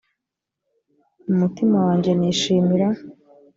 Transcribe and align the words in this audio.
mu 1.27 1.33
mutima 1.41 1.77
wanjye 1.87 2.11
nishimira 2.19 2.87